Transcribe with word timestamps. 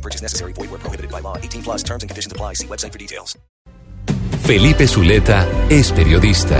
No 0.00 0.02
purchase 0.02 0.22
necessary. 0.22 0.52
Void 0.54 0.70
where 0.70 0.80
prohibited 0.80 1.10
by 1.10 1.20
law. 1.20 1.36
18 1.36 1.62
plus 1.62 1.82
terms 1.82 2.02
and 2.02 2.08
conditions 2.08 2.32
apply. 2.32 2.54
See 2.54 2.66
website 2.66 2.92
for 2.92 2.98
details. 2.98 3.38
Felipe 4.46 4.86
Zuleta 4.86 5.46
es 5.68 5.92
periodista. 5.92 6.58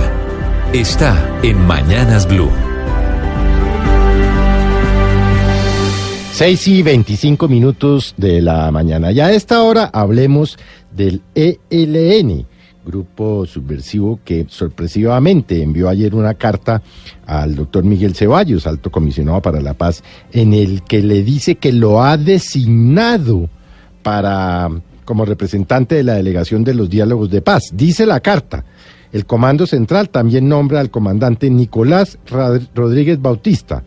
Está 0.71 1.39
en 1.41 1.57
Mañanas 1.65 2.27
Blue. 2.27 2.51
6 6.33 6.67
y 6.67 6.83
25 6.83 7.47
minutos 7.47 8.13
de 8.17 8.41
la 8.41 8.71
mañana. 8.71 9.11
Ya 9.11 9.27
a 9.27 9.31
esta 9.31 9.61
hora 9.63 9.89
hablemos 9.91 10.57
del 10.91 11.21
ELN, 11.35 12.45
grupo 12.85 13.45
subversivo 13.45 14.19
que 14.23 14.45
sorpresivamente 14.49 15.61
envió 15.61 15.89
ayer 15.89 16.15
una 16.15 16.33
carta 16.33 16.81
al 17.25 17.55
doctor 17.55 17.83
Miguel 17.83 18.15
Ceballos, 18.15 18.67
alto 18.67 18.91
comisionado 18.91 19.41
para 19.41 19.61
la 19.61 19.73
paz, 19.73 20.03
en 20.31 20.53
el 20.53 20.83
que 20.83 21.01
le 21.01 21.23
dice 21.23 21.55
que 21.55 21.71
lo 21.71 22.03
ha 22.03 22.17
designado 22.17 23.49
para 24.03 24.69
como 25.05 25.25
representante 25.25 25.95
de 25.95 26.03
la 26.03 26.13
delegación 26.13 26.63
de 26.63 26.73
los 26.73 26.89
diálogos 26.89 27.29
de 27.29 27.41
paz. 27.41 27.71
Dice 27.73 28.05
la 28.05 28.19
carta. 28.19 28.63
El 29.11 29.25
Comando 29.25 29.67
Central 29.67 30.09
también 30.09 30.47
nombra 30.47 30.79
al 30.79 30.89
comandante 30.89 31.49
Nicolás 31.49 32.17
Rodríguez 32.73 33.21
Bautista 33.21 33.83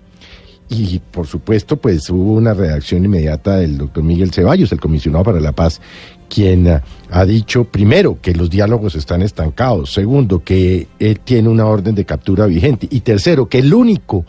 y 0.69 1.01
por 1.11 1.27
supuesto, 1.27 1.77
pues 1.77 2.09
hubo 2.11 2.33
una 2.33 2.55
reacción 2.55 3.05
inmediata 3.05 3.57
del 3.57 3.79
doctor 3.79 4.03
Miguel 4.03 4.33
Ceballos, 4.33 4.73
el 4.73 4.81
comisionado 4.81 5.25
para 5.25 5.41
la 5.41 5.53
paz, 5.53 5.81
quien 6.29 6.67
uh, 6.67 6.81
ha 7.11 7.25
dicho, 7.25 7.65
primero, 7.65 8.19
que 8.21 8.35
los 8.35 8.51
diálogos 8.51 8.95
están 8.95 9.23
estancados, 9.23 9.93
segundo, 9.93 10.43
que 10.43 10.89
él 10.99 11.21
tiene 11.21 11.49
una 11.49 11.67
orden 11.67 11.95
de 11.95 12.05
captura 12.05 12.47
vigente, 12.47 12.89
y 12.91 13.01
tercero, 13.01 13.49
que 13.49 13.59
el 13.59 13.73
único 13.75 14.25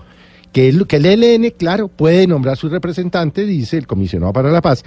que 0.51 0.69
el, 0.69 0.87
que 0.87 0.95
el 0.95 1.05
ELN, 1.05 1.51
claro, 1.57 1.89
puede 1.89 2.27
nombrar 2.27 2.55
su 2.55 2.69
representante, 2.69 3.45
dice 3.45 3.77
el 3.77 3.87
comisionado 3.87 4.31
para 4.31 4.51
la 4.51 4.61
paz, 4.61 4.85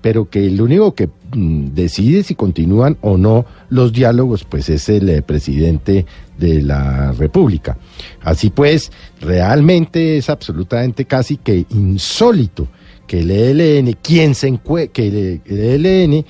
pero 0.00 0.30
que 0.30 0.46
el 0.46 0.60
único 0.62 0.94
que 0.94 1.10
mm, 1.34 1.74
decide 1.74 2.22
si 2.22 2.34
continúan 2.34 2.96
o 3.02 3.18
no 3.18 3.44
los 3.70 3.92
diálogos, 3.92 4.44
pues 4.44 4.68
es 4.68 4.88
el 4.88 5.08
eh, 5.08 5.22
presidente 5.22 6.04
de 6.38 6.62
la 6.62 7.12
República. 7.12 7.78
Así 8.20 8.50
pues, 8.50 8.92
realmente 9.20 10.18
es 10.18 10.28
absolutamente 10.28 11.04
casi 11.06 11.36
que 11.36 11.64
insólito 11.70 12.68
que 13.06 13.20
el 13.20 13.30
ELN, 13.30 13.96
quien 14.02 14.34
se 14.34 14.56
que 14.92 15.08
el, 15.08 15.40
el 15.44 15.86
ELN 15.86 16.12
eh, 16.14 16.24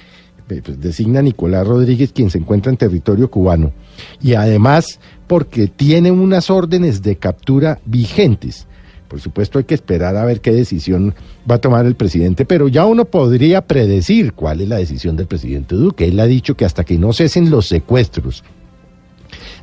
pues, 0.46 0.80
designa 0.80 1.20
a 1.20 1.22
Nicolás 1.22 1.66
Rodríguez, 1.66 2.12
quien 2.12 2.30
se 2.30 2.38
encuentra 2.38 2.70
en 2.70 2.78
territorio 2.78 3.30
cubano, 3.30 3.72
y 4.20 4.34
además 4.34 4.98
porque 5.26 5.68
tiene 5.68 6.10
unas 6.10 6.50
órdenes 6.50 7.02
de 7.02 7.16
captura 7.16 7.80
vigentes 7.84 8.66
por 9.10 9.20
supuesto 9.20 9.58
hay 9.58 9.64
que 9.64 9.74
esperar 9.74 10.16
a 10.16 10.24
ver 10.24 10.40
qué 10.40 10.52
decisión 10.52 11.16
va 11.50 11.56
a 11.56 11.60
tomar 11.60 11.84
el 11.84 11.96
presidente, 11.96 12.44
pero 12.44 12.68
ya 12.68 12.86
uno 12.86 13.06
podría 13.06 13.66
predecir 13.66 14.34
cuál 14.34 14.60
es 14.60 14.68
la 14.68 14.76
decisión 14.76 15.16
del 15.16 15.26
presidente 15.26 15.74
Duque. 15.74 16.06
Él 16.06 16.20
ha 16.20 16.26
dicho 16.26 16.56
que 16.56 16.64
hasta 16.64 16.84
que 16.84 16.96
no 16.96 17.12
cesen 17.12 17.50
los 17.50 17.66
secuestros, 17.66 18.44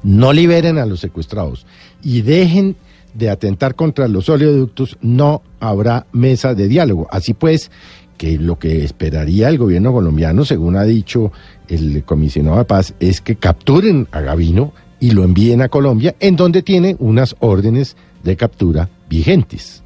no 0.03 0.33
liberen 0.33 0.77
a 0.77 0.85
los 0.85 0.99
secuestrados 0.99 1.65
y 2.03 2.23
dejen 2.23 2.75
de 3.13 3.29
atentar 3.29 3.75
contra 3.75 4.09
los 4.09 4.27
oleoductos, 4.27 4.97
no 5.01 5.41
habrá 5.61 6.07
mesa 6.11 6.53
de 6.53 6.67
diálogo. 6.67 7.07
Así 7.09 7.33
pues, 7.33 7.71
que 8.17 8.37
lo 8.37 8.59
que 8.59 8.83
esperaría 8.83 9.47
el 9.47 9.57
gobierno 9.57 9.93
colombiano, 9.93 10.43
según 10.43 10.75
ha 10.75 10.83
dicho 10.83 11.31
el 11.69 12.03
comisionado 12.03 12.57
de 12.57 12.65
paz, 12.65 12.95
es 12.99 13.21
que 13.21 13.37
capturen 13.37 14.09
a 14.11 14.19
Gavino 14.19 14.73
y 14.99 15.11
lo 15.11 15.23
envíen 15.23 15.61
a 15.61 15.69
Colombia, 15.69 16.17
en 16.19 16.35
donde 16.35 16.63
tiene 16.63 16.97
unas 16.99 17.37
órdenes 17.39 17.95
de 18.25 18.35
captura 18.35 18.89
vigentes. 19.09 19.83